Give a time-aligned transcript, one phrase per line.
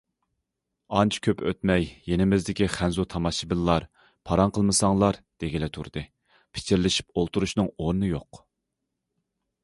[0.99, 3.85] ئانچە كۆپ ئۆتمەي يېنىمىزدىكى خەنزۇ تاماشىبىنلار‹‹
[4.29, 6.03] پاراڭ قىلمىساڭلار›› دېگىلى تۇردى،
[6.59, 8.41] پىچىرلىشىپ ئولتۇرۇشنىڭ ئورنى يوق.